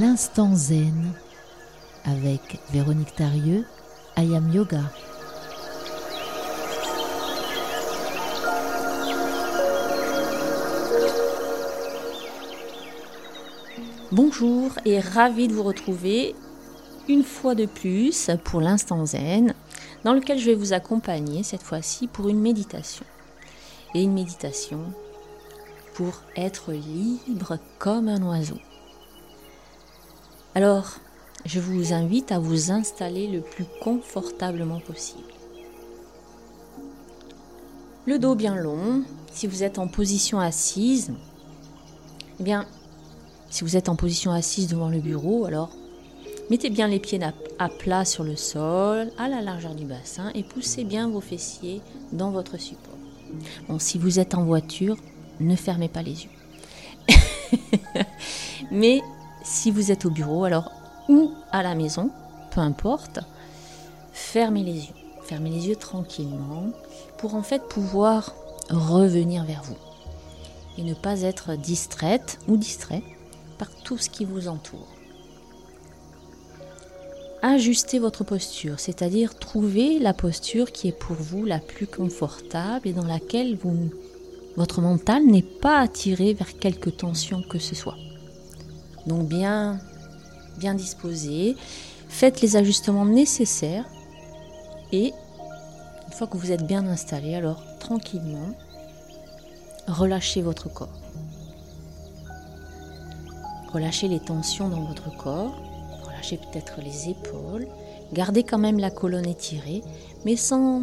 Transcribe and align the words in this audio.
L'instant 0.00 0.54
zen 0.54 1.12
avec 2.06 2.58
Véronique 2.72 3.14
Tarieux, 3.14 3.66
Ayam 4.16 4.50
Yoga. 4.50 4.80
Bonjour 14.10 14.70
et 14.86 14.98
ravi 14.98 15.48
de 15.48 15.52
vous 15.52 15.62
retrouver 15.62 16.34
une 17.06 17.22
fois 17.22 17.54
de 17.54 17.66
plus 17.66 18.30
pour 18.44 18.62
l'instant 18.62 19.04
zen 19.04 19.52
dans 20.04 20.14
lequel 20.14 20.38
je 20.38 20.46
vais 20.46 20.56
vous 20.56 20.72
accompagner 20.72 21.42
cette 21.42 21.62
fois-ci 21.62 22.06
pour 22.06 22.30
une 22.30 22.40
méditation. 22.40 23.04
Et 23.94 24.02
une 24.02 24.14
méditation 24.14 24.84
pour 25.92 26.22
être 26.34 26.72
libre 26.72 27.58
comme 27.78 28.08
un 28.08 28.22
oiseau. 28.22 28.56
Alors, 30.54 30.98
je 31.46 31.60
vous 31.60 31.94
invite 31.94 32.30
à 32.30 32.38
vous 32.38 32.70
installer 32.70 33.26
le 33.26 33.40
plus 33.40 33.64
confortablement 33.80 34.80
possible. 34.80 35.22
Le 38.04 38.18
dos 38.18 38.34
bien 38.34 38.54
long, 38.54 39.02
si 39.32 39.46
vous 39.46 39.62
êtes 39.62 39.78
en 39.78 39.88
position 39.88 40.40
assise, 40.40 41.12
eh 42.38 42.42
bien, 42.42 42.66
si 43.48 43.64
vous 43.64 43.76
êtes 43.76 43.88
en 43.88 43.96
position 43.96 44.30
assise 44.32 44.68
devant 44.68 44.90
le 44.90 44.98
bureau, 44.98 45.46
alors 45.46 45.70
mettez 46.50 46.68
bien 46.68 46.86
les 46.86 47.00
pieds 47.00 47.20
à 47.58 47.68
plat 47.68 48.04
sur 48.04 48.22
le 48.22 48.36
sol, 48.36 49.10
à 49.16 49.28
la 49.28 49.40
largeur 49.40 49.74
du 49.74 49.86
bassin, 49.86 50.30
et 50.34 50.42
poussez 50.42 50.84
bien 50.84 51.08
vos 51.08 51.20
fessiers 51.22 51.80
dans 52.12 52.30
votre 52.30 52.58
support. 52.58 52.98
Bon, 53.68 53.78
si 53.78 53.96
vous 53.96 54.18
êtes 54.18 54.34
en 54.34 54.44
voiture, 54.44 54.96
ne 55.40 55.56
fermez 55.56 55.88
pas 55.88 56.02
les 56.02 56.24
yeux. 56.24 56.30
Mais 58.70 59.00
si 59.44 59.70
vous 59.70 59.90
êtes 59.90 60.04
au 60.04 60.10
bureau, 60.10 60.44
alors 60.44 60.70
ou 61.08 61.32
à 61.50 61.62
la 61.62 61.74
maison, 61.74 62.10
peu 62.50 62.60
importe, 62.60 63.20
fermez 64.12 64.62
les 64.62 64.74
yeux. 64.86 64.94
Fermez 65.24 65.50
les 65.50 65.68
yeux 65.68 65.76
tranquillement 65.76 66.70
pour 67.16 67.34
en 67.34 67.42
fait 67.42 67.62
pouvoir 67.68 68.34
revenir 68.70 69.44
vers 69.44 69.62
vous 69.62 69.76
et 70.78 70.82
ne 70.82 70.94
pas 70.94 71.22
être 71.22 71.56
distraite 71.56 72.38
ou 72.48 72.56
distrait 72.56 73.02
par 73.58 73.70
tout 73.84 73.98
ce 73.98 74.10
qui 74.10 74.24
vous 74.24 74.48
entoure. 74.48 74.88
Ajustez 77.42 77.98
votre 77.98 78.24
posture, 78.24 78.78
c'est-à-dire 78.78 79.38
trouver 79.38 79.98
la 79.98 80.14
posture 80.14 80.70
qui 80.70 80.88
est 80.88 80.98
pour 80.98 81.16
vous 81.16 81.44
la 81.44 81.58
plus 81.58 81.86
confortable 81.86 82.86
et 82.88 82.92
dans 82.92 83.04
laquelle 83.04 83.58
votre 84.56 84.80
mental 84.80 85.24
n'est 85.26 85.42
pas 85.42 85.80
attiré 85.80 86.34
vers 86.34 86.56
quelque 86.58 86.90
tension 86.90 87.42
que 87.42 87.58
ce 87.58 87.74
soit. 87.74 87.96
Donc 89.06 89.28
bien, 89.28 89.78
bien 90.58 90.74
disposé, 90.74 91.56
faites 92.08 92.40
les 92.40 92.56
ajustements 92.56 93.06
nécessaires. 93.06 93.86
Et 94.92 95.12
une 96.06 96.12
fois 96.12 96.26
que 96.26 96.36
vous 96.36 96.52
êtes 96.52 96.66
bien 96.66 96.86
installé, 96.86 97.34
alors 97.34 97.62
tranquillement, 97.78 98.54
relâchez 99.86 100.42
votre 100.42 100.72
corps. 100.72 101.00
Relâchez 103.72 104.06
les 104.08 104.20
tensions 104.20 104.68
dans 104.68 104.84
votre 104.84 105.16
corps, 105.16 105.58
relâchez 106.04 106.36
peut-être 106.36 106.80
les 106.82 107.08
épaules, 107.08 107.66
gardez 108.12 108.42
quand 108.42 108.58
même 108.58 108.78
la 108.78 108.90
colonne 108.90 109.26
étirée, 109.26 109.82
mais 110.26 110.36
sans, 110.36 110.82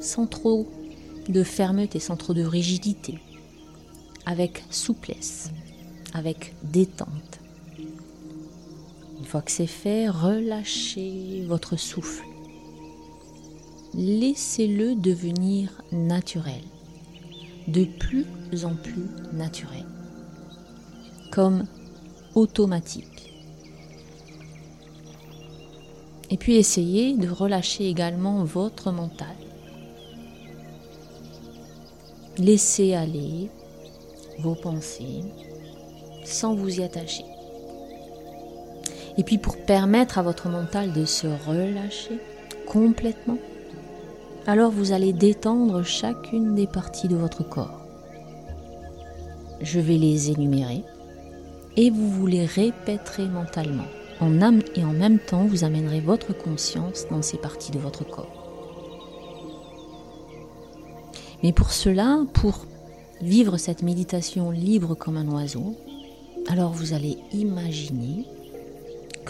sans 0.00 0.26
trop 0.26 0.68
de 1.28 1.42
fermeté, 1.42 1.98
sans 1.98 2.16
trop 2.16 2.34
de 2.34 2.44
rigidité, 2.44 3.18
avec 4.24 4.64
souplesse, 4.70 5.50
avec 6.14 6.54
détente. 6.62 7.37
Une 9.28 9.32
fois 9.32 9.42
que 9.42 9.50
c'est 9.50 9.66
fait, 9.66 10.08
relâchez 10.08 11.44
votre 11.46 11.76
souffle. 11.76 12.24
Laissez-le 13.92 14.94
devenir 14.94 15.82
naturel, 15.92 16.62
de 17.66 17.84
plus 17.84 18.24
en 18.64 18.74
plus 18.74 19.04
naturel, 19.34 19.84
comme 21.30 21.66
automatique. 22.34 23.34
Et 26.30 26.38
puis 26.38 26.56
essayez 26.56 27.14
de 27.14 27.28
relâcher 27.28 27.86
également 27.86 28.44
votre 28.44 28.92
mental. 28.92 29.36
Laissez 32.38 32.94
aller 32.94 33.50
vos 34.38 34.54
pensées 34.54 35.20
sans 36.24 36.54
vous 36.54 36.80
y 36.80 36.82
attacher. 36.82 37.26
Et 39.18 39.24
puis 39.24 39.36
pour 39.36 39.56
permettre 39.58 40.18
à 40.18 40.22
votre 40.22 40.48
mental 40.48 40.92
de 40.92 41.04
se 41.04 41.26
relâcher 41.46 42.18
complètement, 42.66 43.38
alors 44.46 44.70
vous 44.70 44.92
allez 44.92 45.12
détendre 45.12 45.82
chacune 45.82 46.54
des 46.54 46.66
parties 46.66 47.08
de 47.08 47.16
votre 47.16 47.46
corps. 47.46 47.84
Je 49.60 49.80
vais 49.80 49.98
les 49.98 50.30
énumérer 50.30 50.84
et 51.76 51.90
vous 51.90 52.08
vous 52.08 52.26
les 52.26 52.46
répéterez 52.46 53.26
mentalement. 53.26 53.84
Et 54.74 54.84
en 54.84 54.92
même 54.92 55.18
temps, 55.20 55.46
vous 55.46 55.62
amènerez 55.62 56.00
votre 56.00 56.32
conscience 56.36 57.06
dans 57.08 57.22
ces 57.22 57.36
parties 57.38 57.70
de 57.70 57.78
votre 57.78 58.04
corps. 58.04 58.32
Mais 61.42 61.52
pour 61.52 61.70
cela, 61.70 62.24
pour 62.32 62.66
vivre 63.20 63.58
cette 63.58 63.82
méditation 63.82 64.50
libre 64.50 64.94
comme 64.94 65.16
un 65.16 65.28
oiseau, 65.28 65.76
alors 66.48 66.72
vous 66.72 66.94
allez 66.94 67.18
imaginer 67.32 68.24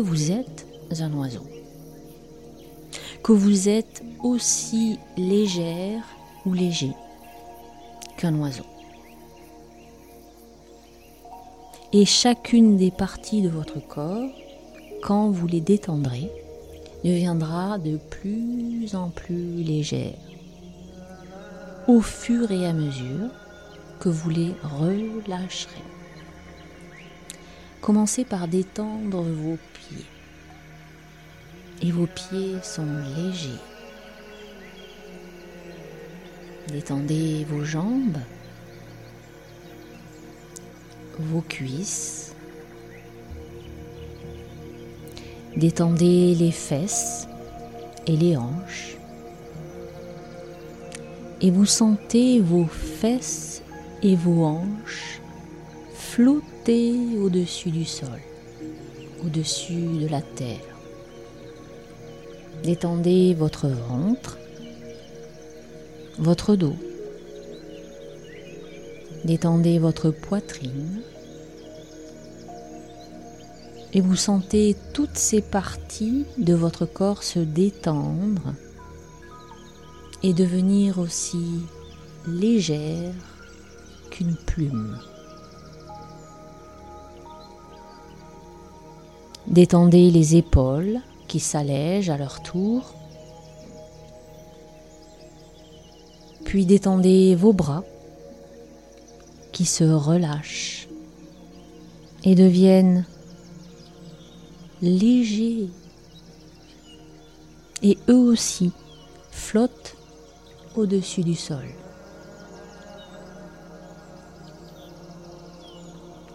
vous 0.00 0.32
êtes 0.32 0.66
un 1.00 1.12
oiseau. 1.14 1.46
Que 3.22 3.32
vous 3.32 3.68
êtes 3.68 4.02
aussi 4.22 4.98
légère 5.16 6.02
ou 6.44 6.52
léger 6.52 6.92
qu'un 8.16 8.34
oiseau. 8.38 8.64
Et 11.92 12.04
chacune 12.04 12.76
des 12.76 12.90
parties 12.90 13.42
de 13.42 13.48
votre 13.48 13.86
corps, 13.86 14.30
quand 15.02 15.30
vous 15.30 15.46
les 15.46 15.60
détendrez, 15.60 16.30
deviendra 17.04 17.78
de 17.78 17.96
plus 17.96 18.94
en 18.94 19.10
plus 19.10 19.62
légère 19.62 20.14
au 21.88 22.00
fur 22.00 22.50
et 22.50 22.66
à 22.66 22.72
mesure 22.72 23.28
que 23.98 24.08
vous 24.08 24.30
les 24.30 24.54
relâcherez. 24.62 25.82
Commencez 27.82 28.24
par 28.24 28.46
détendre 28.46 29.22
vos 29.22 29.58
pieds. 29.74 30.06
Et 31.82 31.90
vos 31.90 32.06
pieds 32.06 32.54
sont 32.62 32.86
légers. 33.16 33.58
Détendez 36.68 37.44
vos 37.50 37.64
jambes, 37.64 38.18
vos 41.18 41.40
cuisses. 41.40 42.36
Détendez 45.56 46.36
les 46.36 46.52
fesses 46.52 47.26
et 48.06 48.16
les 48.16 48.36
hanches. 48.36 48.96
Et 51.40 51.50
vous 51.50 51.66
sentez 51.66 52.38
vos 52.38 52.66
fesses 52.66 53.60
et 54.04 54.14
vos 54.14 54.44
hanches 54.44 55.21
flotter 56.14 56.94
au-dessus 57.22 57.70
du 57.70 57.86
sol, 57.86 58.20
au-dessus 59.24 59.96
de 59.98 60.06
la 60.08 60.20
terre. 60.20 60.76
Détendez 62.62 63.32
votre 63.32 63.66
ventre, 63.68 64.36
votre 66.18 66.54
dos. 66.54 66.76
Détendez 69.24 69.78
votre 69.78 70.10
poitrine. 70.10 71.00
Et 73.94 74.02
vous 74.02 74.16
sentez 74.16 74.76
toutes 74.92 75.16
ces 75.16 75.40
parties 75.40 76.26
de 76.36 76.52
votre 76.52 76.84
corps 76.84 77.22
se 77.22 77.38
détendre 77.38 78.52
et 80.22 80.34
devenir 80.34 80.98
aussi 80.98 81.62
légères 82.26 83.14
qu'une 84.10 84.36
plume. 84.36 84.98
Détendez 89.46 90.10
les 90.10 90.36
épaules 90.36 91.00
qui 91.28 91.40
s'allègent 91.40 92.10
à 92.10 92.16
leur 92.16 92.42
tour. 92.42 92.94
Puis 96.44 96.66
détendez 96.66 97.34
vos 97.34 97.52
bras 97.52 97.84
qui 99.52 99.64
se 99.64 99.84
relâchent 99.84 100.88
et 102.24 102.34
deviennent 102.34 103.04
légers. 104.80 105.68
Et 107.82 107.98
eux 108.08 108.30
aussi 108.30 108.70
flottent 109.30 109.96
au-dessus 110.76 111.22
du 111.22 111.34
sol. 111.34 111.64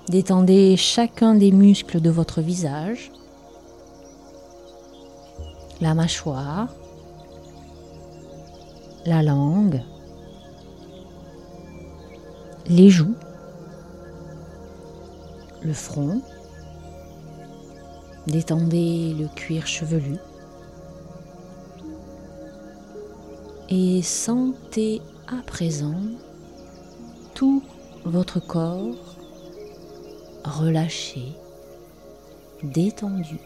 Détendez 0.09 0.77
chacun 0.77 1.35
des 1.35 1.51
muscles 1.51 1.99
de 1.99 2.09
votre 2.09 2.39
visage, 2.39 3.11
la 5.81 5.93
mâchoire, 5.93 6.73
la 9.05 9.21
langue, 9.21 9.83
les 12.67 12.89
joues, 12.89 13.15
le 15.61 15.73
front. 15.73 16.21
Détendez 18.27 19.13
le 19.13 19.27
cuir 19.27 19.67
chevelu. 19.67 20.15
Et 23.67 24.01
sentez 24.01 25.01
à 25.27 25.41
présent 25.43 25.99
tout 27.33 27.61
votre 28.05 28.39
corps 28.39 29.16
relâché, 30.47 31.33
détendu 32.63 33.39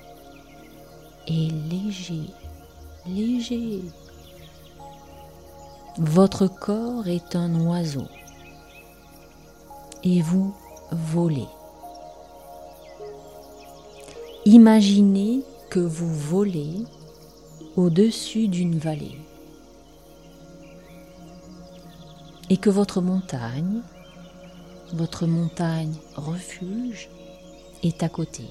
et 1.27 1.49
léger, 1.69 2.29
léger. 3.05 3.81
Votre 5.97 6.47
corps 6.47 7.07
est 7.07 7.35
un 7.35 7.53
oiseau 7.61 8.07
et 10.03 10.21
vous 10.21 10.55
volez. 10.91 11.47
Imaginez 14.45 15.43
que 15.69 15.79
vous 15.79 16.13
volez 16.13 16.85
au-dessus 17.75 18.47
d'une 18.47 18.77
vallée 18.77 19.19
et 22.49 22.57
que 22.57 22.69
votre 22.69 23.01
montagne, 23.01 23.81
votre 24.93 25.25
montagne 25.25 25.93
refuge 26.15 27.09
est 27.83 28.03
à 28.03 28.09
côté. 28.09 28.43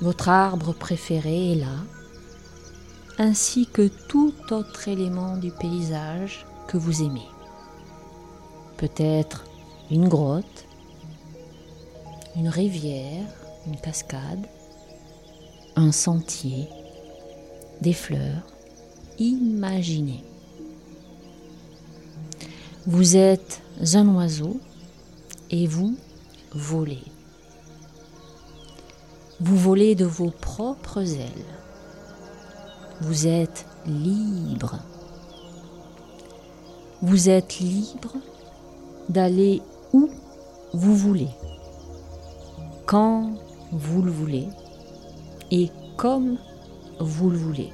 Votre 0.00 0.28
arbre 0.28 0.74
préféré 0.74 1.52
est 1.52 1.56
là, 1.56 1.76
ainsi 3.18 3.66
que 3.66 3.88
tout 4.08 4.34
autre 4.50 4.88
élément 4.88 5.36
du 5.36 5.50
paysage 5.50 6.44
que 6.66 6.76
vous 6.76 7.02
aimez. 7.02 7.28
Peut-être 8.76 9.44
une 9.90 10.08
grotte, 10.08 10.66
une 12.36 12.48
rivière, 12.48 13.26
une 13.66 13.80
cascade, 13.80 14.46
un 15.76 15.92
sentier, 15.92 16.68
des 17.80 17.92
fleurs. 17.92 18.42
Imaginez. 19.18 20.24
Vous 22.86 23.16
êtes 23.16 23.62
un 23.94 24.06
oiseau 24.14 24.60
et 25.50 25.66
vous 25.66 25.96
volez. 26.52 27.02
Vous 29.40 29.56
volez 29.56 29.94
de 29.94 30.04
vos 30.04 30.28
propres 30.30 30.98
ailes. 30.98 31.46
Vous 33.00 33.26
êtes 33.26 33.64
libre. 33.86 34.80
Vous 37.00 37.30
êtes 37.30 37.58
libre 37.58 38.16
d'aller 39.08 39.62
où 39.94 40.10
vous 40.74 40.94
voulez, 40.94 41.30
quand 42.84 43.32
vous 43.72 44.02
le 44.02 44.10
voulez 44.10 44.48
et 45.50 45.70
comme 45.96 46.36
vous 47.00 47.30
le 47.30 47.38
voulez. 47.38 47.72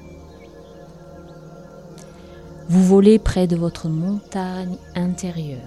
Vous 2.71 2.85
volez 2.85 3.19
près 3.19 3.49
de 3.49 3.57
votre 3.57 3.89
montagne 3.89 4.77
intérieure. 4.95 5.59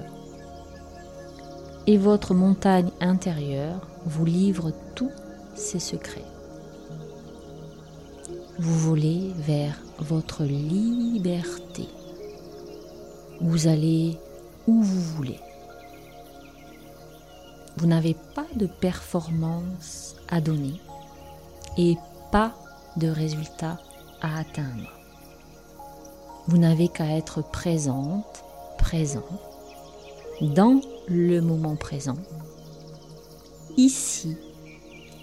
Et 1.85 1.97
votre 1.97 2.33
montagne 2.33 2.91
intérieure 3.01 3.85
vous 4.05 4.23
livre 4.23 4.71
tous 4.95 5.11
ses 5.53 5.79
secrets. 5.79 6.23
Vous 8.57 8.79
volez 8.79 9.33
vers 9.39 9.77
votre 9.99 10.45
liberté. 10.45 11.89
Vous 13.41 13.67
allez 13.67 14.17
où 14.65 14.81
vous 14.81 15.01
voulez. 15.01 15.41
Vous 17.75 17.85
n'avez 17.85 18.15
pas 18.33 18.47
de 18.55 18.65
performance 18.79 20.15
à 20.29 20.39
donner 20.39 20.79
et 21.77 21.97
pas 22.31 22.53
de 22.95 23.09
résultat 23.09 23.77
à 24.21 24.39
atteindre. 24.39 24.92
Vous 26.47 26.57
n'avez 26.57 26.89
qu'à 26.89 27.15
être 27.15 27.41
présente, 27.41 28.43
présent, 28.77 29.23
dans 30.41 30.81
le 31.07 31.39
moment 31.39 31.75
présent, 31.75 32.17
ici 33.77 34.37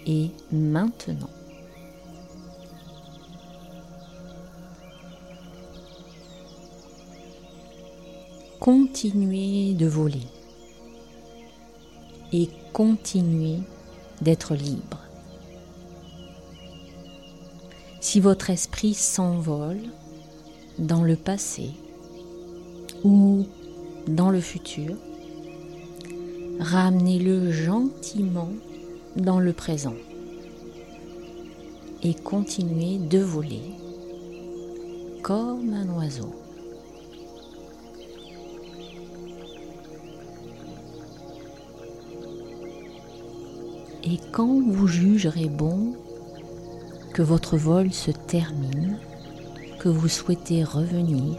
et 0.07 0.31
maintenant. 0.51 1.29
Continuez 8.59 9.73
de 9.73 9.85
voler 9.85 10.27
et 12.31 12.49
continuez 12.73 13.59
d'être 14.21 14.55
libre. 14.55 14.99
Si 17.99 18.19
votre 18.19 18.49
esprit 18.49 18.93
s'envole, 18.93 19.81
dans 20.81 21.03
le 21.03 21.15
passé 21.15 21.69
ou 23.03 23.45
dans 24.07 24.31
le 24.31 24.41
futur, 24.41 24.95
ramenez-le 26.59 27.51
gentiment 27.51 28.49
dans 29.15 29.39
le 29.39 29.53
présent 29.53 29.95
et 32.03 32.15
continuez 32.15 32.97
de 32.97 33.19
voler 33.19 33.61
comme 35.21 35.73
un 35.73 35.87
oiseau. 35.97 36.33
Et 44.03 44.17
quand 44.31 44.61
vous 44.67 44.87
jugerez 44.87 45.47
bon 45.47 45.93
que 47.13 47.21
votre 47.21 47.55
vol 47.55 47.93
se 47.93 48.09
termine, 48.09 48.97
que 49.81 49.89
vous 49.89 50.09
souhaitez 50.09 50.63
revenir, 50.63 51.37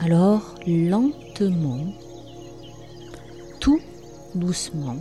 alors 0.00 0.56
lentement, 0.66 1.78
tout 3.60 3.78
doucement, 4.34 4.96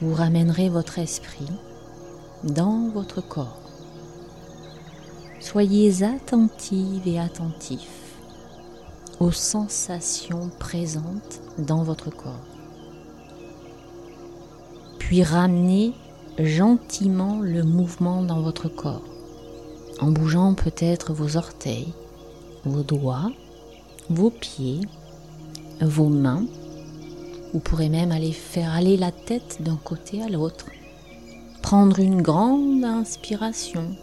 vous 0.00 0.12
ramènerez 0.12 0.68
votre 0.68 0.98
esprit 0.98 1.46
dans 2.42 2.88
votre 2.88 3.20
corps. 3.20 3.70
Soyez 5.38 6.02
attentive 6.02 7.06
et 7.06 7.20
attentif 7.20 8.18
aux 9.20 9.30
sensations 9.30 10.50
présentes 10.58 11.40
dans 11.58 11.84
votre 11.84 12.10
corps. 12.10 12.48
Puis 14.98 15.22
ramenez 15.22 15.92
gentiment 16.40 17.38
le 17.40 17.62
mouvement 17.62 18.24
dans 18.24 18.42
votre 18.42 18.68
corps 18.68 19.13
en 20.00 20.10
bougeant 20.10 20.54
peut-être 20.54 21.12
vos 21.12 21.36
orteils, 21.36 21.92
vos 22.64 22.82
doigts, 22.82 23.30
vos 24.10 24.30
pieds, 24.30 24.80
vos 25.80 26.08
mains. 26.08 26.46
Vous 27.52 27.60
pourrez 27.60 27.88
même 27.88 28.12
aller 28.12 28.32
faire 28.32 28.72
aller 28.72 28.96
la 28.96 29.12
tête 29.12 29.58
d'un 29.60 29.76
côté 29.76 30.22
à 30.22 30.28
l'autre. 30.28 30.66
Prendre 31.62 31.98
une 32.00 32.20
grande 32.20 32.84
inspiration 32.84 33.94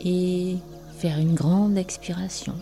et 0.00 0.56
faire 0.98 1.18
une 1.18 1.34
grande 1.34 1.76
expiration. 1.76 2.54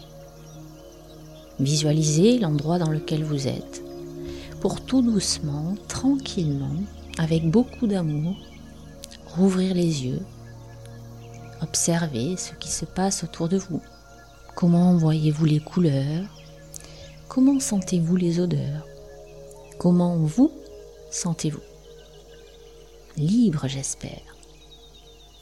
Visualisez 1.58 2.38
l'endroit 2.38 2.78
dans 2.78 2.90
lequel 2.90 3.24
vous 3.24 3.46
êtes 3.46 3.82
pour 4.60 4.82
tout 4.82 5.00
doucement, 5.00 5.74
tranquillement, 5.88 6.76
avec 7.18 7.50
beaucoup 7.50 7.86
d'amour, 7.86 8.36
rouvrir 9.34 9.74
les 9.74 10.04
yeux 10.04 10.20
Observez 11.62 12.36
ce 12.36 12.52
qui 12.54 12.70
se 12.70 12.84
passe 12.84 13.24
autour 13.24 13.48
de 13.48 13.58
vous. 13.58 13.82
Comment 14.54 14.96
voyez-vous 14.96 15.44
les 15.44 15.60
couleurs? 15.60 16.24
Comment 17.28 17.60
sentez-vous 17.60 18.16
les 18.16 18.40
odeurs? 18.40 18.86
Comment 19.78 20.16
vous 20.16 20.50
sentez-vous? 21.10 21.60
Libre, 23.16 23.66
j'espère. 23.68 24.20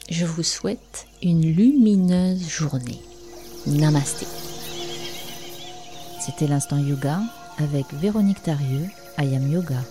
Je 0.09 0.25
vous 0.25 0.43
souhaite 0.43 1.07
une 1.21 1.41
lumineuse 1.41 2.47
journée. 2.47 3.01
Namasté. 3.67 4.25
C'était 6.19 6.47
l'instant 6.47 6.77
yoga 6.77 7.21
avec 7.57 7.85
Véronique 7.93 8.43
Tarieux, 8.43 8.87
Ayam 9.17 9.51
Yoga. 9.51 9.81